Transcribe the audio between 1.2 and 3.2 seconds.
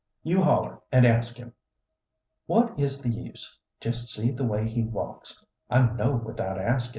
him." "What is the